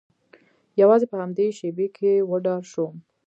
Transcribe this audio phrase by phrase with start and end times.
[0.81, 2.95] یوازې په همدې شیبې کې وډار شوم